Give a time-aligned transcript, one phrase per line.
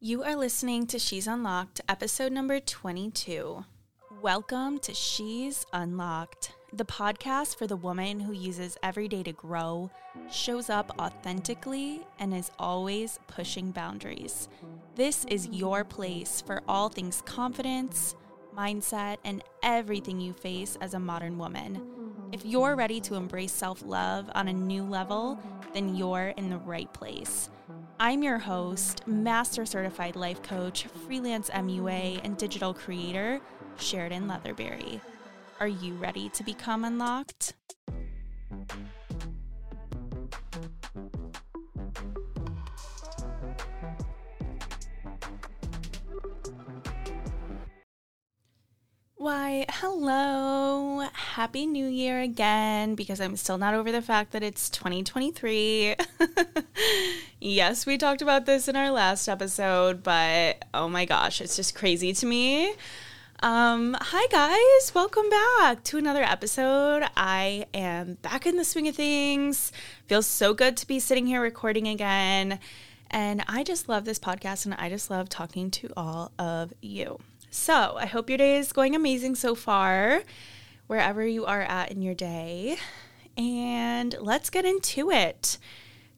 [0.00, 3.64] You are listening to She's Unlocked, episode number 22.
[4.22, 9.90] Welcome to She's Unlocked, the podcast for the woman who uses every day to grow,
[10.30, 14.48] shows up authentically, and is always pushing boundaries.
[14.94, 18.14] This is your place for all things confidence,
[18.56, 21.82] mindset, and everything you face as a modern woman.
[22.30, 25.40] If you're ready to embrace self love on a new level,
[25.74, 27.50] then you're in the right place.
[28.00, 33.40] I'm your host, Master Certified Life Coach, freelance MUA, and digital creator,
[33.76, 35.00] Sheridan Leatherberry.
[35.58, 37.54] Are you ready to become unlocked?
[49.28, 51.06] Why, hello.
[51.12, 55.96] Happy New Year again because I'm still not over the fact that it's 2023.
[57.38, 61.74] yes, we talked about this in our last episode, but oh my gosh, it's just
[61.74, 62.72] crazy to me.
[63.42, 67.02] Um, hi guys, welcome back to another episode.
[67.14, 69.72] I am back in the swing of things.
[70.06, 72.60] Feels so good to be sitting here recording again.
[73.10, 77.18] And I just love this podcast and I just love talking to all of you.
[77.50, 80.22] So I hope your day is going amazing so far,
[80.86, 82.76] wherever you are at in your day.
[83.38, 85.56] And let's get into it.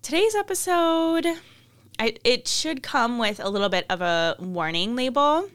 [0.03, 1.27] Today's episode,
[2.01, 5.49] I, it should come with a little bit of a warning label.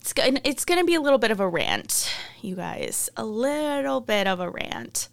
[0.00, 2.10] It's, it's going to be a little bit of a rant,
[2.40, 3.10] you guys.
[3.18, 5.08] A little bit of a rant.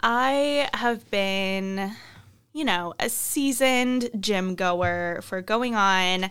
[0.00, 1.94] I have been,
[2.52, 6.30] you know, a seasoned gym goer for going on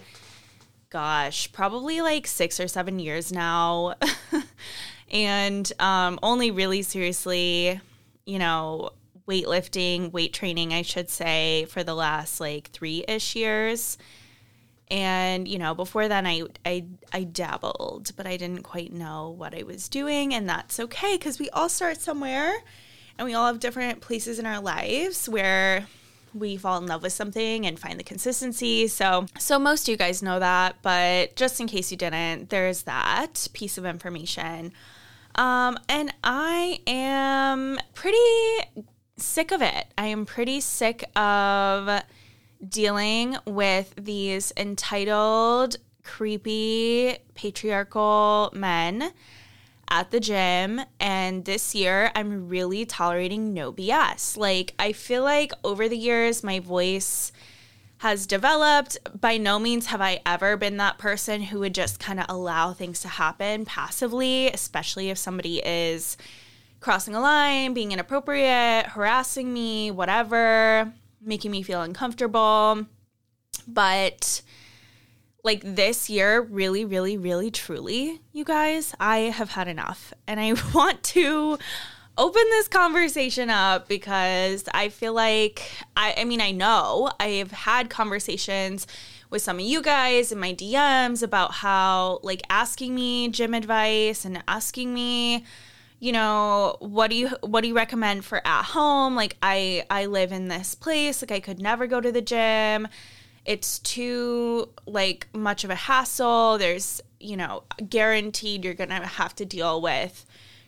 [0.90, 3.96] gosh, probably like six or seven years now.
[5.12, 7.80] and um, only really seriously,
[8.26, 8.92] you know,
[9.28, 13.98] weightlifting, weight training, I should say, for the last like three ish years.
[14.92, 19.54] And you know, before then, I, I I dabbled, but I didn't quite know what
[19.54, 22.56] I was doing, and that's okay because we all start somewhere,
[23.16, 25.86] and we all have different places in our lives where
[26.34, 28.88] we fall in love with something and find the consistency.
[28.88, 32.84] So, so most of you guys know that, but just in case you didn't, there's
[32.84, 34.74] that piece of information.
[35.36, 38.18] Um, and I am pretty
[39.18, 39.86] sick of it.
[39.98, 42.04] I am pretty sick of
[42.68, 49.12] dealing with these entitled, creepy, patriarchal men
[49.90, 50.82] at the gym.
[51.00, 54.38] And this year, I'm really tolerating no BS.
[54.38, 57.32] Like, I feel like over the years, my voice
[58.00, 58.98] has developed.
[59.20, 62.74] By no means have I ever been that person who would just kind of allow
[62.74, 66.18] things to happen passively, especially if somebody is
[66.80, 72.86] crossing a line, being inappropriate, harassing me, whatever, making me feel uncomfortable.
[73.68, 74.42] But
[75.44, 80.14] like this year, really, really, really, truly, you guys, I have had enough.
[80.28, 81.58] And I want to
[82.18, 85.64] open this conversation up because I feel like,
[85.96, 88.86] I, I mean, I know I've had conversations
[89.30, 94.26] with some of you guys in my DMs about how, like, asking me gym advice
[94.26, 95.46] and asking me,
[96.02, 99.16] you know what do you what do you recommend for at home?
[99.18, 101.22] Like i i live in this place.
[101.22, 102.88] Like i could never go to the gym
[103.50, 106.60] it's too like much of a hassle.
[106.60, 110.24] There's, you know, guaranteed you're going to have to deal with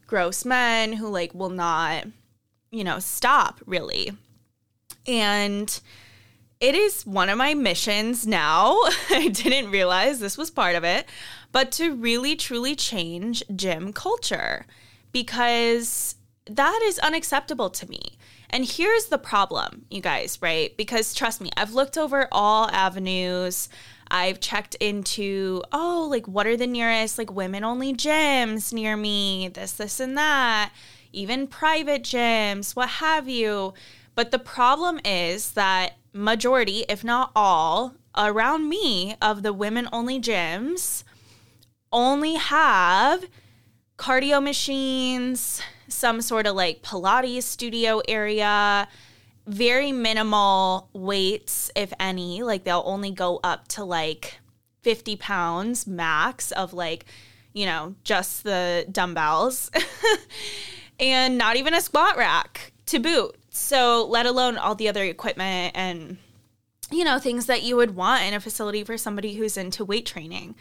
[0.07, 2.05] gross men who like will not,
[2.71, 4.09] you know, stop really.
[5.05, 5.79] And
[6.59, 8.79] it is one of my missions now.
[9.11, 11.05] I didn't realize this was part of it,
[11.51, 14.65] but to really truly change gym culture
[15.11, 16.15] because
[16.47, 18.17] that is unacceptable to me.
[18.51, 20.75] And here's the problem, you guys, right?
[20.75, 23.69] Because trust me, I've looked over all avenues.
[24.09, 29.49] I've checked into, oh, like what are the nearest like women only gyms near me?
[29.53, 30.73] This, this, and that,
[31.13, 33.73] even private gyms, what have you.
[34.13, 40.19] But the problem is that majority, if not all, around me of the women only
[40.19, 41.05] gyms
[41.93, 43.25] only have
[43.97, 45.61] cardio machines,
[45.91, 48.87] some sort of like Pilates studio area,
[49.47, 52.43] very minimal weights, if any.
[52.43, 54.39] Like they'll only go up to like
[54.81, 57.05] 50 pounds max of like,
[57.53, 59.69] you know, just the dumbbells
[60.99, 63.35] and not even a squat rack to boot.
[63.49, 66.17] So, let alone all the other equipment and,
[66.89, 70.05] you know, things that you would want in a facility for somebody who's into weight
[70.05, 70.55] training.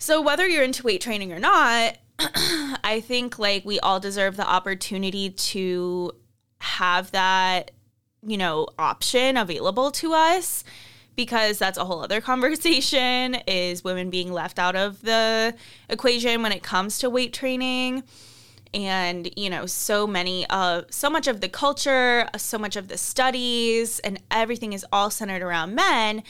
[0.00, 4.48] So, whether you're into weight training or not, I think like we all deserve the
[4.48, 6.12] opportunity to
[6.58, 7.70] have that,
[8.22, 10.64] you know, option available to us
[11.16, 15.54] because that's a whole other conversation is women being left out of the
[15.90, 18.02] equation when it comes to weight training.
[18.72, 22.96] And you know so many of so much of the culture so much of the
[22.96, 26.22] studies and everything is all centered around men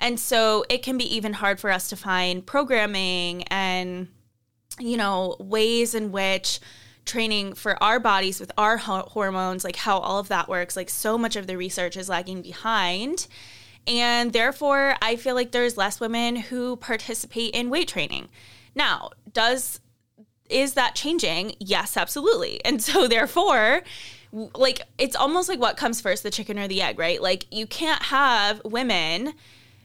[0.00, 4.08] and so it can be even hard for us to find programming and
[4.78, 6.60] you know ways in which
[7.04, 10.90] training for our bodies with our ho- hormones like how all of that works like
[10.90, 13.26] so much of the research is lagging behind
[13.86, 18.28] and therefore i feel like there's less women who participate in weight training
[18.74, 19.80] now does
[20.48, 21.54] is that changing?
[21.58, 22.60] Yes, absolutely.
[22.68, 23.82] And so, therefore,
[24.32, 27.20] like it's almost like what comes first, the chicken or the egg, right?
[27.20, 29.32] Like you can't have women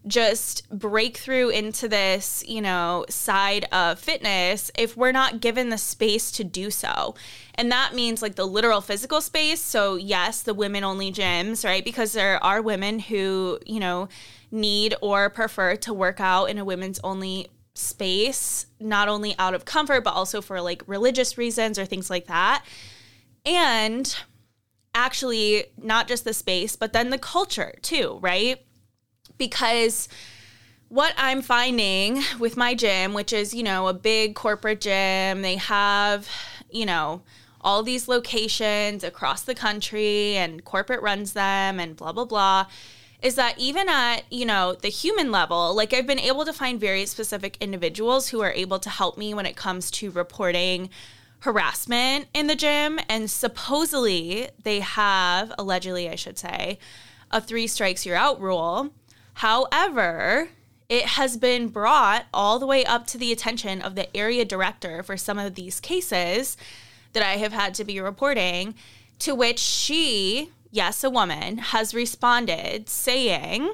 [0.06, 5.78] just break through into this, you know, side of fitness if we're not given the
[5.78, 7.16] space to do so.
[7.56, 9.62] And that means like the literal physical space.
[9.62, 11.86] So, yes, the women only gyms, right?
[11.86, 14.10] Because there are women who, you know,
[14.52, 19.66] need or prefer to work out in a women's only space, not only out of
[19.66, 22.64] comfort, but also for like religious reasons or things like that.
[23.46, 24.16] And
[24.94, 28.64] actually, not just the space, but then the culture too, right?
[29.44, 30.08] Because
[30.88, 35.58] what I'm finding with my gym, which is, you know, a big corporate gym, they
[35.58, 36.30] have,
[36.70, 37.22] you know,
[37.62, 42.68] all these locations across the country and corporate runs them and blah, blah, blah
[43.24, 46.78] is that even at, you know, the human level, like I've been able to find
[46.80, 50.90] very specific individuals who are able to help me when it comes to reporting
[51.40, 53.00] harassment in the gym.
[53.08, 56.80] And supposedly they have, allegedly, I should say,
[57.32, 58.94] a three strikes you're out rule.
[59.36, 60.50] However,
[60.90, 65.04] it has been brought all the way up to the attention of the area director
[65.04, 66.58] for some of these cases
[67.14, 68.76] that I have had to be reporting,
[69.20, 73.72] to which she yes, a woman, has responded saying,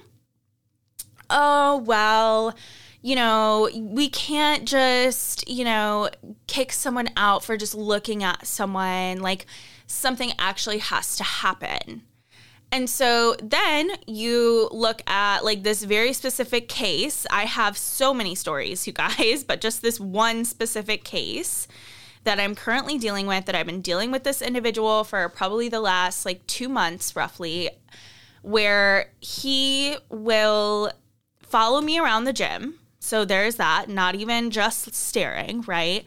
[1.29, 2.53] Oh, well,
[3.01, 6.09] you know, we can't just, you know,
[6.47, 9.21] kick someone out for just looking at someone.
[9.21, 9.45] Like,
[9.87, 12.01] something actually has to happen.
[12.71, 17.25] And so then you look at like this very specific case.
[17.31, 21.67] I have so many stories, you guys, but just this one specific case
[22.25, 25.79] that I'm currently dealing with, that I've been dealing with this individual for probably the
[25.79, 27.69] last like two months roughly,
[28.41, 30.91] where he will
[31.41, 32.75] follow me around the gym.
[32.99, 36.05] So there's that, not even just staring, right?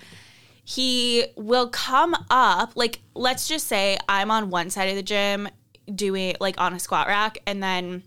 [0.64, 5.48] He will come up, like, let's just say I'm on one side of the gym
[5.94, 8.02] doing like on a squat rack, and then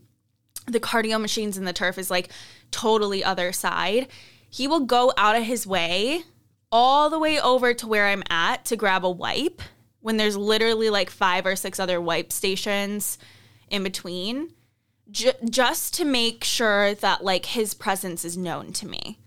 [0.68, 2.30] the cardio machines and the turf is like
[2.72, 4.08] totally other side.
[4.50, 6.24] He will go out of his way
[6.72, 9.62] all the way over to where I'm at to grab a wipe
[10.02, 13.18] when there's literally like five or six other wipe stations
[13.70, 14.54] in between,
[15.12, 19.20] just to make sure that like his presence is known to me.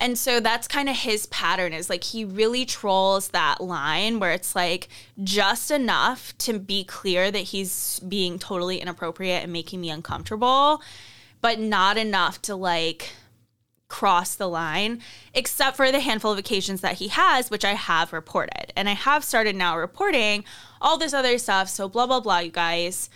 [0.00, 4.32] And so that's kind of his pattern is like he really trolls that line where
[4.32, 4.88] it's like
[5.22, 10.80] just enough to be clear that he's being totally inappropriate and making me uncomfortable,
[11.40, 13.10] but not enough to like
[13.88, 15.00] cross the line,
[15.34, 18.72] except for the handful of occasions that he has, which I have reported.
[18.76, 20.44] And I have started now reporting
[20.80, 21.68] all this other stuff.
[21.68, 23.10] So, blah, blah, blah, you guys.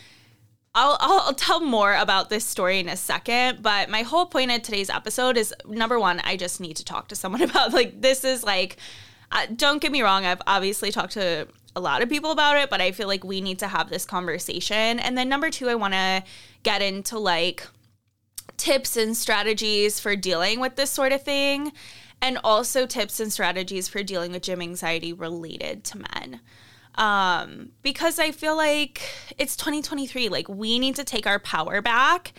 [0.75, 4.63] I'll, I'll tell more about this story in a second, but my whole point of
[4.63, 8.25] today's episode is number one, I just need to talk to someone about like this
[8.25, 8.79] is like,
[9.31, 12.71] uh, don't get me wrong, I've obviously talked to a lot of people about it,
[12.71, 14.99] but I feel like we need to have this conversation.
[14.99, 16.23] And then number two, I want to
[16.62, 17.67] get into like
[18.57, 21.73] tips and strategies for dealing with this sort of thing,
[22.21, 26.41] and also tips and strategies for dealing with gym anxiety related to men.
[26.96, 29.02] Um, because I feel like
[29.38, 30.28] it's 2023.
[30.28, 32.32] Like, we need to take our power back.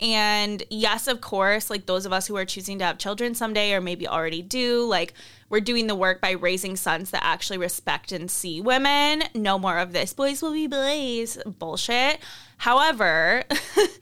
[0.00, 3.74] And yes, of course, like those of us who are choosing to have children someday
[3.74, 5.12] or maybe already do, like
[5.50, 9.24] we're doing the work by raising sons that actually respect and see women.
[9.34, 12.18] No more of this boys will be boys bullshit.
[12.56, 13.44] However,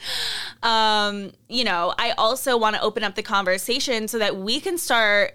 [0.63, 4.79] um, you know, I also want to open up the conversation so that we can
[4.79, 5.35] start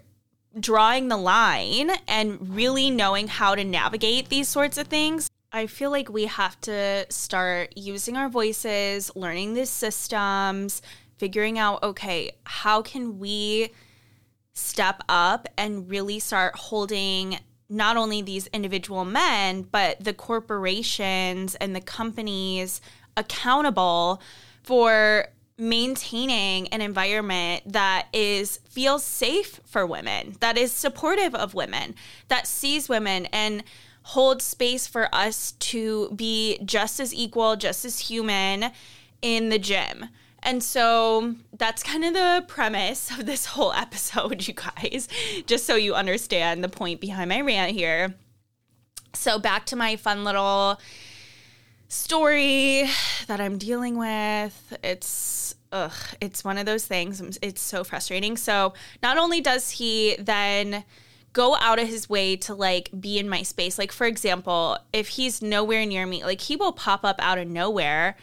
[0.60, 5.30] drawing the line and really knowing how to navigate these sorts of things.
[5.52, 10.82] I feel like we have to start using our voices, learning these systems,
[11.18, 13.72] figuring out okay, how can we
[14.54, 21.76] step up and really start holding not only these individual men, but the corporations and
[21.76, 22.82] the companies
[23.18, 24.22] accountable
[24.64, 31.96] for maintaining an environment that is feels safe for women, that is supportive of women,
[32.28, 33.64] that sees women and
[34.04, 38.72] holds space for us to be just as equal, just as human
[39.22, 40.10] in the gym.
[40.46, 45.08] And so that's kind of the premise of this whole episode, you guys,
[45.46, 48.16] just so you understand the point behind my rant here.
[49.16, 50.80] So, back to my fun little
[51.94, 52.90] story
[53.28, 54.78] that I'm dealing with.
[54.84, 57.38] It's ugh, it's one of those things.
[57.42, 58.38] It's so frustrating.
[58.38, 60.84] So, not only does he then
[61.34, 65.10] go out of his way to like be in my space, like for example, if
[65.10, 68.16] he's nowhere near me, like he will pop up out of nowhere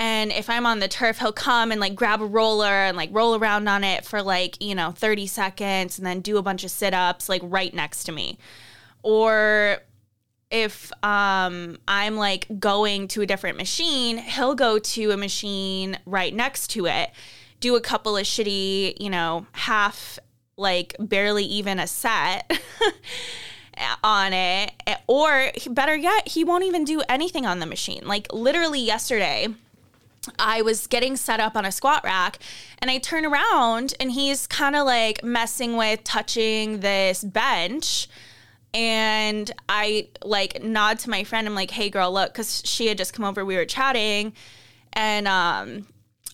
[0.00, 3.10] and if I'm on the turf, he'll come and like grab a roller and like
[3.12, 6.64] roll around on it for like, you know, 30 seconds and then do a bunch
[6.64, 8.38] of sit ups like right next to me.
[9.02, 9.82] Or
[10.50, 16.34] if um, I'm like going to a different machine, he'll go to a machine right
[16.34, 17.10] next to it,
[17.60, 20.18] do a couple of shitty, you know, half,
[20.56, 22.50] like barely even a set.
[24.04, 24.72] on it
[25.06, 29.48] or better yet he won't even do anything on the machine like literally yesterday
[30.38, 32.38] I was getting set up on a squat rack
[32.78, 38.08] and I turn around and he's kind of like messing with touching this bench.
[38.72, 41.46] And I like nod to my friend.
[41.46, 43.44] I'm like, hey, girl, look, because she had just come over.
[43.44, 44.32] We were chatting.
[44.92, 45.86] And um,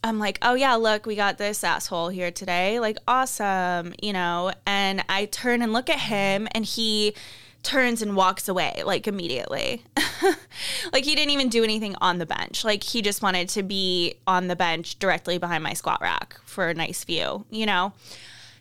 [0.05, 2.79] I'm like, oh, yeah, look, we got this asshole here today.
[2.79, 4.53] Like, awesome, you know?
[4.67, 7.15] And I turn and look at him and he
[7.67, 9.83] turns and walks away like immediately.
[10.93, 12.65] like he didn't even do anything on the bench.
[12.65, 16.69] Like he just wanted to be on the bench directly behind my squat rack for
[16.69, 17.93] a nice view, you know?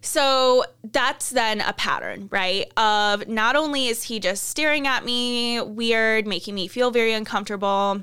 [0.06, 2.72] So that's then a pattern, right?
[2.78, 8.02] Of not only is he just staring at me weird, making me feel very uncomfortable,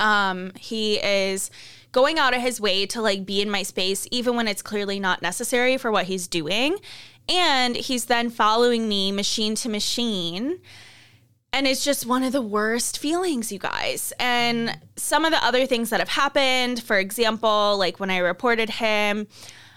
[0.00, 1.50] um, he is
[1.92, 4.98] going out of his way to like be in my space even when it's clearly
[4.98, 6.76] not necessary for what he's doing
[7.28, 10.58] and he's then following me machine to machine.
[11.52, 14.12] And it's just one of the worst feelings, you guys.
[14.18, 18.68] And some of the other things that have happened, for example, like when I reported
[18.68, 19.28] him,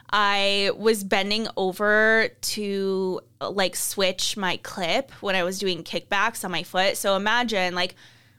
[0.10, 6.52] I was bending over to like switch my clip when I was doing kickbacks on
[6.52, 6.98] my foot.
[6.98, 7.96] So imagine like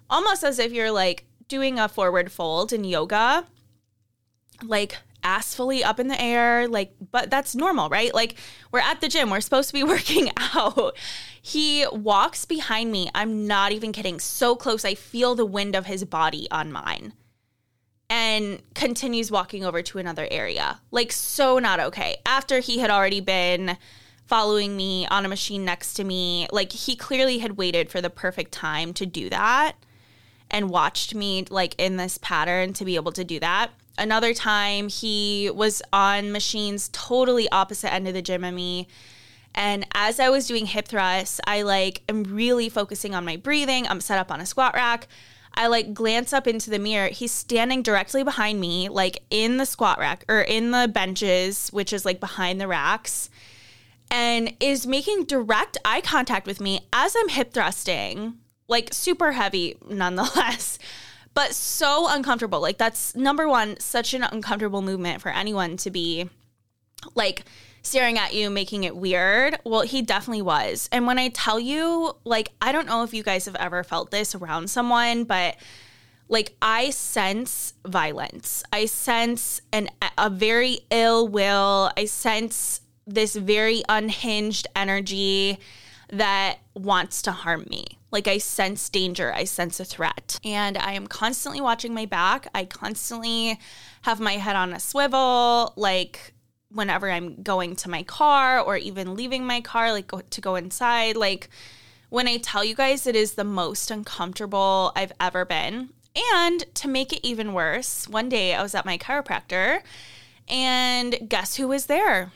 [0.09, 3.47] almost as if you're like doing a forward fold in yoga,
[4.63, 8.15] like ass fully up in the air like but that's normal right?
[8.15, 8.37] Like
[8.73, 9.29] we're at the gym.
[9.29, 10.97] We're supposed to be working out.
[11.43, 13.11] He walks behind me.
[13.15, 14.21] I'm not even kidding.
[14.21, 14.85] So close.
[14.85, 17.13] I feel the wind of his body on mine
[18.11, 23.21] and continues walking over to another area like so not okay after he had already
[23.21, 23.77] been
[24.27, 28.11] following me on a machine next to me like he clearly had waited for the
[28.11, 29.75] perfect time to do that
[30.51, 34.89] and watched me like in this pattern to be able to do that Another time
[34.89, 38.87] he was on machines totally opposite end of the gym of me.
[39.57, 43.89] And as I was doing hip thrusts, I like am really focusing on my breathing.
[43.89, 45.09] I'm set up on a squat rack.
[45.55, 47.09] I like glance up into the mirror.
[47.09, 51.93] He's standing directly behind me, like in the squat rack or in the benches, which
[51.93, 53.31] is like behind the racks,
[54.11, 58.39] and is making direct eye contact with me as I'm hip thrusting,
[58.69, 60.79] like super heavy nonetheless
[61.39, 62.61] but so uncomfortable.
[62.61, 66.29] Like that's number one, such an uncomfortable movement for anyone to be
[67.15, 67.45] like
[67.89, 69.59] staring at you, making it weird.
[69.65, 70.89] Well, he definitely was.
[70.93, 74.11] And when I tell you, like, I don't know if you guys have ever felt
[74.11, 75.57] this around someone, but
[76.29, 78.63] like I sense violence.
[78.73, 81.91] I sense an a very ill will.
[81.97, 85.59] I sense this very unhinged energy
[86.11, 87.87] that wants to harm me.
[88.11, 90.39] Like I sense danger, I sense a threat.
[90.45, 92.49] And I am constantly watching my back.
[92.55, 93.59] I constantly
[94.03, 96.33] have my head on a swivel, like
[96.71, 100.55] whenever I'm going to my car or even leaving my car, like go, to go
[100.55, 101.17] inside.
[101.17, 101.49] Like
[102.11, 105.91] when I tell you guys, it is the most uncomfortable I've ever been.
[106.35, 109.83] And to make it even worse, one day I was at my chiropractor
[110.49, 112.33] and guess who was there?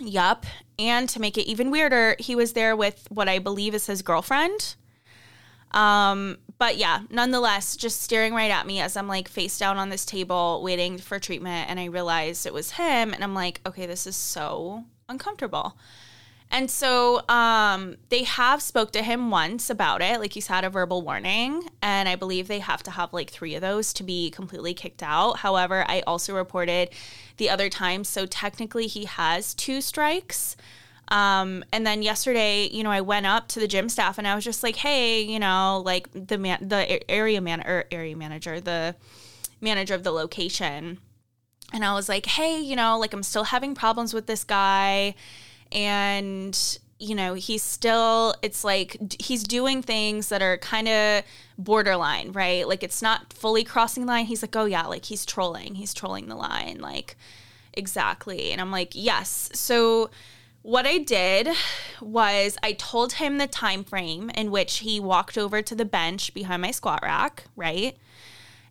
[0.00, 0.46] Yup.
[0.78, 4.02] And to make it even weirder, he was there with what I believe is his
[4.02, 4.74] girlfriend.
[5.72, 9.88] Um, but yeah, nonetheless, just staring right at me as I'm like face down on
[9.88, 11.68] this table waiting for treatment.
[11.68, 13.12] And I realized it was him.
[13.12, 15.76] And I'm like, okay, this is so uncomfortable.
[16.52, 20.20] And so um, they have spoke to him once about it.
[20.20, 23.56] Like he's had a verbal warning, and I believe they have to have like three
[23.56, 25.38] of those to be completely kicked out.
[25.38, 26.90] However, I also reported
[27.38, 30.56] the other time, so technically he has two strikes.
[31.12, 34.34] Um, and then yesterday, you know, I went up to the gym staff and I
[34.34, 38.60] was just like, "Hey, you know, like the man, the area man or area manager,
[38.60, 38.96] the
[39.60, 40.98] manager of the location."
[41.72, 45.14] And I was like, "Hey, you know, like I'm still having problems with this guy."
[45.72, 51.24] and you know, he's still, it's like he's doing things that are kind of
[51.58, 52.68] borderline, right?
[52.68, 54.26] Like it's not fully crossing the line.
[54.26, 55.74] He's like, oh yeah, like he's trolling.
[55.74, 56.78] He's trolling the line.
[56.78, 57.16] Like,
[57.72, 58.52] exactly.
[58.52, 59.50] And I'm like, yes.
[59.52, 60.10] So,
[60.62, 61.48] what I did
[62.00, 66.32] was I told him the time frame in which he walked over to the bench
[66.34, 67.96] behind my squat rack, right?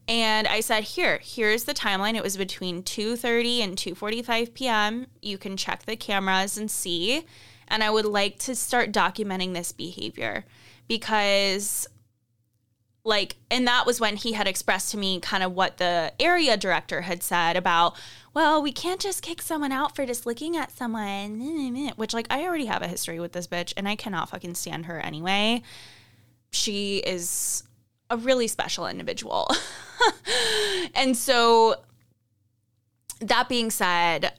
[0.07, 2.15] And I said, "Here, here's the timeline.
[2.15, 5.07] It was between 2:30 and 2:45 p.m.
[5.21, 7.25] You can check the cameras and see."
[7.67, 10.45] And I would like to start documenting this behavior
[10.87, 11.87] because
[13.03, 16.55] like and that was when he had expressed to me kind of what the area
[16.55, 17.95] director had said about
[18.33, 21.91] well we can't just kick someone out for just looking at someone.
[21.95, 24.85] Which like i already have a history with this bitch and i cannot fucking stand
[24.85, 25.63] her anyway.
[26.51, 27.63] She is
[28.09, 29.49] a really special individual.
[30.95, 31.75] And so
[33.19, 34.33] that being said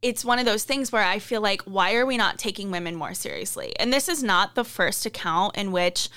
[0.00, 2.94] it's one of those things where I feel like, why are we not taking women
[2.94, 3.74] more seriously?
[3.80, 6.08] And this is not the first account in which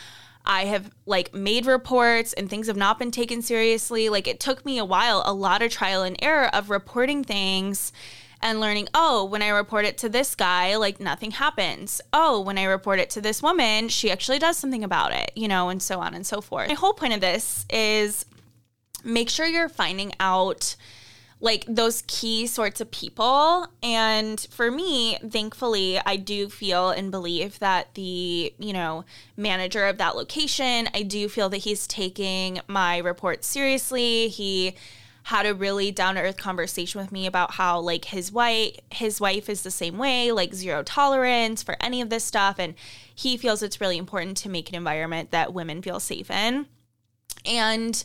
[0.51, 4.09] I have like made reports and things have not been taken seriously.
[4.09, 7.93] Like it took me a while, a lot of trial and error of reporting things
[8.41, 12.01] and learning, oh, when I report it to this guy, like nothing happens.
[12.11, 15.47] Oh, when I report it to this woman, she actually does something about it, you
[15.47, 16.67] know, and so on and so forth.
[16.67, 18.25] My whole point of this is
[19.05, 20.75] make sure you're finding out
[21.41, 23.67] like those key sorts of people.
[23.81, 29.03] And for me, thankfully, I do feel and believe that the, you know,
[29.35, 34.27] manager of that location, I do feel that he's taking my report seriously.
[34.27, 34.75] He
[35.23, 39.21] had a really down to earth conversation with me about how like his wife his
[39.21, 42.73] wife is the same way, like zero tolerance for any of this stuff and
[43.13, 46.65] he feels it's really important to make an environment that women feel safe in.
[47.45, 48.03] And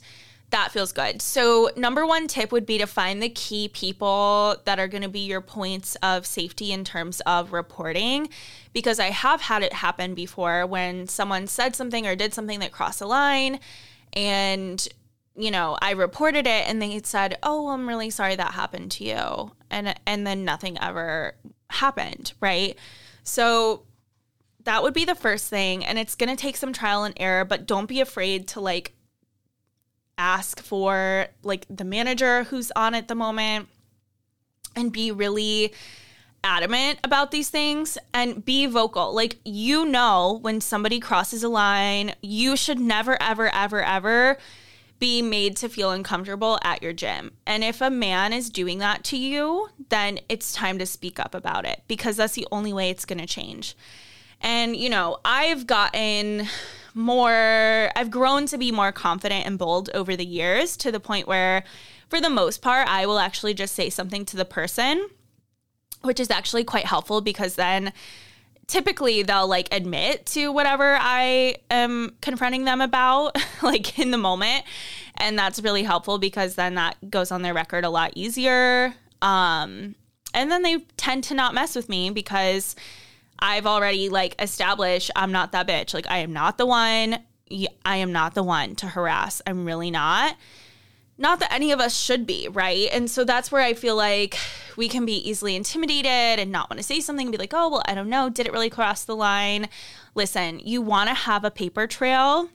[0.50, 1.20] that feels good.
[1.20, 5.08] So, number one tip would be to find the key people that are going to
[5.08, 8.28] be your points of safety in terms of reporting.
[8.72, 12.72] Because I have had it happen before when someone said something or did something that
[12.72, 13.58] crossed a line
[14.12, 14.86] and
[15.38, 19.04] you know, I reported it and they said, "Oh, I'm really sorry that happened to
[19.04, 21.34] you." And and then nothing ever
[21.68, 22.78] happened, right?
[23.22, 23.82] So
[24.64, 27.44] that would be the first thing and it's going to take some trial and error,
[27.44, 28.94] but don't be afraid to like
[30.18, 33.68] ask for like the manager who's on at the moment
[34.74, 35.72] and be really
[36.44, 39.14] adamant about these things and be vocal.
[39.14, 44.38] Like, you know, when somebody crosses a line, you should never, ever, ever, ever
[44.98, 47.32] be made to feel uncomfortable at your gym.
[47.46, 51.34] And if a man is doing that to you, then it's time to speak up
[51.34, 53.76] about it because that's the only way it's going to change.
[54.40, 56.46] And, you know, I've gotten
[56.94, 61.28] more, I've grown to be more confident and bold over the years to the point
[61.28, 61.64] where,
[62.08, 65.08] for the most part, I will actually just say something to the person,
[66.02, 67.92] which is actually quite helpful because then
[68.66, 74.64] typically they'll like admit to whatever I am confronting them about, like in the moment.
[75.16, 78.94] And that's really helpful because then that goes on their record a lot easier.
[79.22, 79.94] Um,
[80.34, 82.76] and then they tend to not mess with me because
[83.38, 85.94] I've already like established I'm not that bitch.
[85.94, 87.18] Like I am not the one.
[87.84, 89.40] I am not the one to harass.
[89.46, 90.36] I'm really not.
[91.18, 92.88] Not that any of us should be, right?
[92.92, 94.36] And so that's where I feel like
[94.76, 97.70] we can be easily intimidated and not want to say something and be like, oh,
[97.70, 98.28] well, I don't know.
[98.28, 99.68] Did it really cross the line?
[100.14, 102.50] Listen, you want to have a paper trail.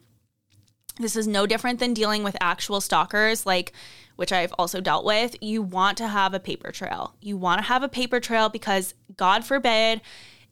[0.99, 3.73] This is no different than dealing with actual stalkers, like,
[4.17, 5.35] which I've also dealt with.
[5.41, 7.15] You want to have a paper trail.
[7.19, 10.01] You want to have a paper trail because, God forbid,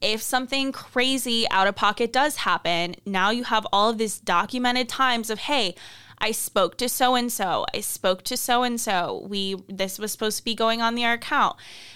[0.01, 4.88] if something crazy out of pocket does happen, now you have all of these documented
[4.88, 5.75] times of, hey,
[6.21, 7.65] I spoke to so and so.
[7.73, 9.25] I spoke to so and so.
[9.29, 11.55] We this was supposed to be going on their account.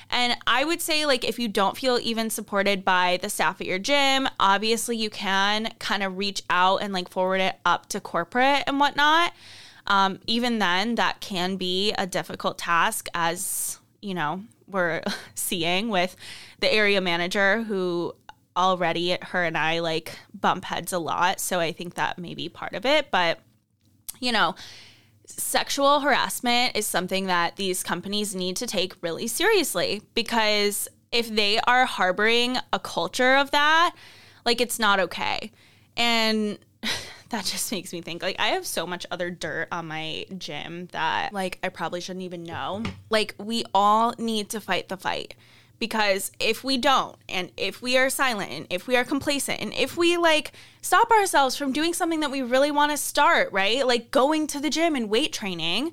[0.09, 3.67] And I would say like if you don't feel even supported by the staff at
[3.67, 7.99] your gym, obviously you can kind of reach out and like forward it up to
[7.99, 9.33] corporate and whatnot.
[9.87, 15.02] Um, even then, that can be a difficult task as you know we're
[15.36, 16.15] seeing with
[16.60, 18.15] the area manager who
[18.56, 21.39] already her and I like bump heads a lot.
[21.39, 23.10] So I think that may be part of it.
[23.12, 23.39] But,
[24.19, 24.56] you know,
[25.26, 31.60] sexual harassment is something that these companies need to take really seriously because if they
[31.60, 33.95] are harboring a culture of that,
[34.45, 35.52] like it's not okay.
[35.95, 36.58] And
[37.34, 40.88] that just makes me think like I have so much other dirt on my gym
[40.91, 42.84] that like I probably shouldn't even know.
[43.10, 45.36] Like we all need to fight the fight
[45.80, 49.74] because if we don't and if we are silent and if we are complacent and
[49.74, 53.86] if we like stop ourselves from doing something that we really want to start, right?
[53.86, 55.91] Like going to the gym and weight training,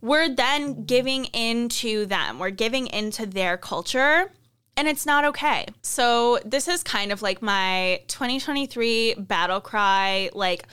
[0.00, 2.38] we're then giving into them.
[2.38, 4.30] We're giving into their culture
[4.76, 5.66] and it's not okay.
[5.82, 10.30] So, this is kind of like my 2023 battle cry.
[10.34, 10.66] Like,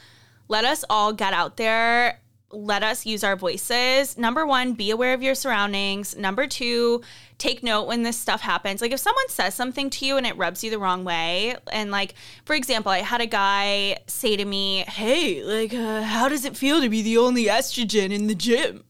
[0.50, 2.20] let us all get out there.
[2.52, 4.16] Let us use our voices.
[4.18, 6.16] Number one, be aware of your surroundings.
[6.16, 7.02] Number two,
[7.40, 8.82] take note when this stuff happens.
[8.82, 11.90] Like, if someone says something to you and it rubs you the wrong way, and
[11.90, 12.14] like,
[12.46, 16.58] for example, I had a guy say to me, Hey, like, uh, how does it
[16.58, 18.84] feel to be the only estrogen in the gym?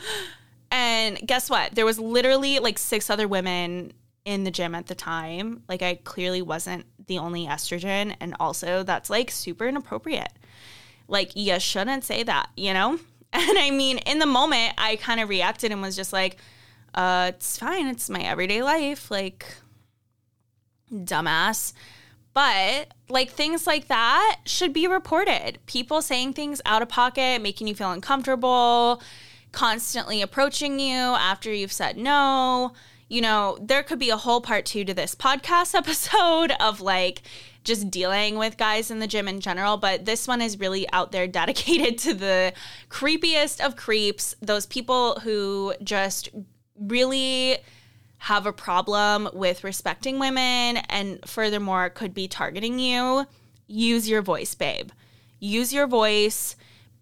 [0.70, 1.74] and guess what?
[1.74, 3.92] There was literally like six other women
[4.26, 5.62] in the gym at the time.
[5.68, 8.14] Like I clearly wasn't the only estrogen.
[8.20, 10.32] And also, that's like super inappropriate.
[11.08, 12.98] Like, you shouldn't say that, you know?
[13.32, 16.38] And I mean, in the moment, I kind of reacted and was just like,
[16.94, 17.86] uh, it's fine.
[17.88, 19.10] It's my everyday life.
[19.10, 19.44] Like,
[20.90, 21.74] dumbass.
[22.32, 25.58] But like things like that should be reported.
[25.66, 29.02] People saying things out of pocket, making you feel uncomfortable,
[29.52, 32.72] constantly approaching you after you've said no
[33.08, 37.22] you know, there could be a whole part two to this podcast episode of like
[37.64, 41.12] just dealing with guys in the gym in general, but this one is really out
[41.12, 42.52] there dedicated to the
[42.88, 46.28] creepiest of creeps, those people who just
[46.78, 47.58] really
[48.18, 53.26] have a problem with respecting women and furthermore could be targeting you.
[53.66, 54.90] Use your voice, babe.
[55.38, 56.56] Use your voice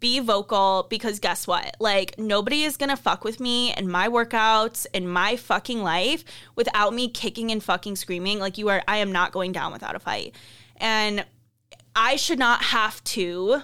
[0.05, 1.75] be vocal because guess what?
[1.79, 6.23] Like, nobody is gonna fuck with me and my workouts and my fucking life
[6.55, 8.37] without me kicking and fucking screaming.
[8.37, 10.35] Like, you are, I am not going down without a fight.
[10.77, 11.25] And
[11.95, 13.63] I should not have to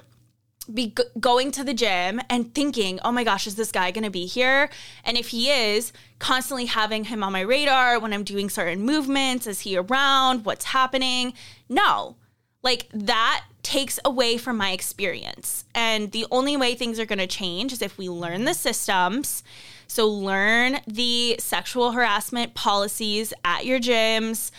[0.74, 4.26] be going to the gym and thinking, oh my gosh, is this guy gonna be
[4.26, 4.72] here?
[5.06, 9.46] And if he is, constantly having him on my radar when I'm doing certain movements,
[9.46, 10.44] is he around?
[10.44, 11.34] What's happening?
[11.70, 12.16] No.
[12.64, 15.66] Like that takes away from my experience.
[15.76, 19.44] And the only way things are going to change is if we learn the systems.
[19.88, 24.52] So, learn the sexual harassment policies at your gyms,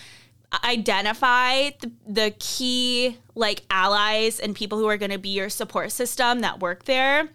[0.63, 5.91] identify the, the key like allies and people who are going to be your support
[5.91, 7.29] system that work there.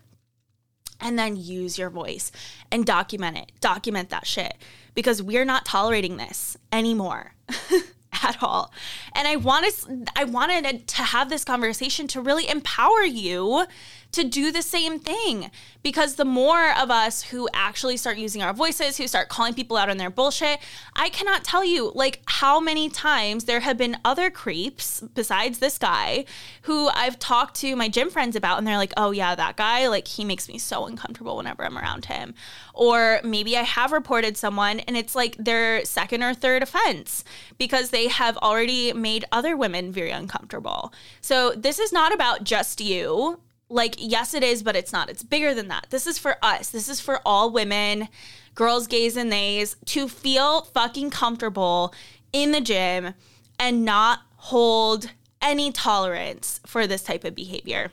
[1.00, 2.32] And then use your voice
[2.72, 3.52] and document it.
[3.62, 4.58] Document that shit
[4.98, 7.36] because we're not tolerating this anymore.
[8.24, 8.72] at all.
[9.14, 9.74] And I wanted
[10.16, 13.66] I wanted to have this conversation to really empower you
[14.12, 15.52] to do the same thing
[15.84, 19.78] because the more of us who actually start using our voices, who start calling people
[19.78, 20.60] out on their bullshit,
[20.96, 25.78] I cannot tell you like how many times there have been other creeps besides this
[25.78, 26.26] guy
[26.64, 29.88] who I've talked to my gym friends about and they're like, "Oh yeah, that guy,
[29.88, 32.34] like he makes me so uncomfortable whenever I'm around him."
[32.74, 37.24] Or maybe I have reported someone and it's like their second or third offense
[37.58, 40.94] because they have already made other women very uncomfortable.
[41.22, 43.40] So this is not about just you
[43.70, 45.10] like yes it is but it's not.
[45.10, 45.88] It's bigger than that.
[45.90, 46.70] This is for us.
[46.70, 48.08] This is for all women
[48.56, 51.94] girls gays and theys to feel fucking comfortable
[52.34, 53.14] in the gym
[53.60, 57.92] and not hold any tolerance for this type of behavior.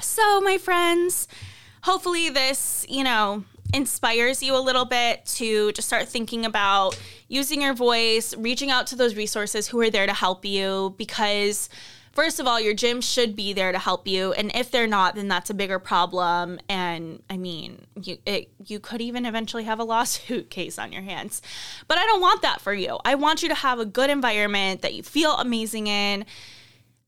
[0.00, 1.28] So my friends
[1.82, 7.62] hopefully this you know inspires you a little bit to just start thinking about using
[7.62, 11.68] your voice reaching out to those resources who are there to help you because
[12.16, 15.14] first of all, your gym should be there to help you, and if they're not,
[15.14, 16.58] then that's a bigger problem.
[16.68, 21.02] And I mean, you it, you could even eventually have a lawsuit case on your
[21.02, 21.42] hands.
[21.86, 22.98] But I don't want that for you.
[23.04, 26.24] I want you to have a good environment that you feel amazing in,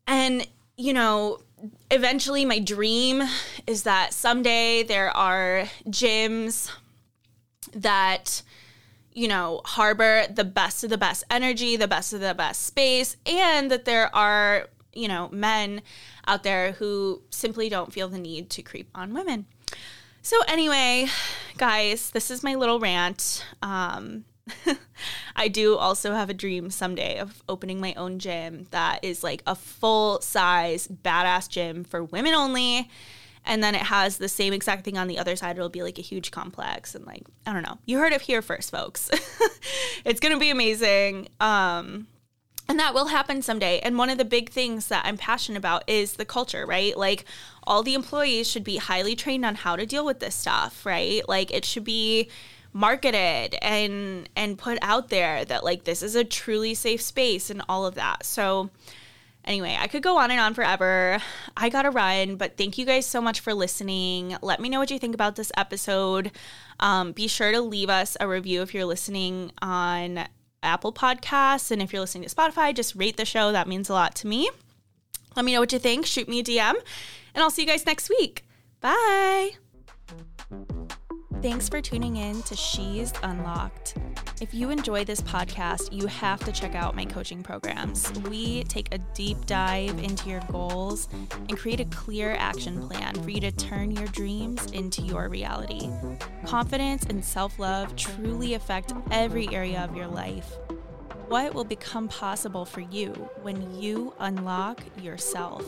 [0.07, 1.41] and you know.
[1.91, 3.21] Eventually, my dream
[3.67, 6.71] is that someday there are gyms
[7.75, 8.43] that
[9.13, 13.17] you know, harbor the best of the best energy, the best of the best space,
[13.27, 14.69] and that there are
[14.99, 15.83] you know, men
[16.27, 19.47] out there who simply don't feel the need to creep on women.
[20.23, 21.07] So, anyway,
[21.57, 23.47] guys, this is my little rant.
[23.63, 24.25] Um,
[25.37, 29.43] I do also have a dream someday of opening my own gym that is like
[29.47, 32.91] a full size badass gym for women only.
[33.45, 35.57] And then it has the same exact thing on the other side.
[35.57, 36.95] It'll be like a huge complex.
[36.95, 37.79] And like, I don't know.
[37.87, 39.11] You heard it here first, folks.
[40.05, 41.29] it's going to be amazing.
[41.41, 42.07] Um,
[42.69, 43.79] and that will happen someday.
[43.81, 46.97] And one of the big things that I'm passionate about is the culture, right?
[46.97, 47.25] Like
[47.65, 51.27] all the employees should be highly trained on how to deal with this stuff, right?
[51.27, 52.29] Like it should be
[52.75, 57.63] marketed and and put out there that like this is a truly safe space and
[57.69, 58.27] all of that.
[58.27, 58.69] So
[59.47, 61.19] anyway, I could go on and on forever.
[61.57, 64.37] I got to run, but thank you guys so much for listening.
[64.43, 66.33] Let me know what you think about this episode.
[66.79, 70.29] Um, be sure to leave us a review if you're listening on
[70.63, 71.71] Apple Podcasts.
[71.71, 73.53] And if you're listening to Spotify, just rate the show.
[73.53, 74.51] That means a lot to me.
[75.37, 76.07] Let me know what you think.
[76.07, 76.75] Shoot me a DM.
[77.35, 78.45] And I'll see you guys next week.
[78.81, 79.53] Bye.
[81.41, 83.97] Thanks for tuning in to She's Unlocked.
[84.41, 88.13] If you enjoy this podcast, you have to check out my coaching programs.
[88.31, 93.31] We take a deep dive into your goals and create a clear action plan for
[93.31, 95.91] you to turn your dreams into your reality.
[96.47, 100.57] Confidence and self love truly affect every area of your life.
[101.27, 103.09] What will become possible for you
[103.43, 105.65] when you unlock yourself?